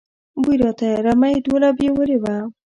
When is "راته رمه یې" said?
0.61-1.43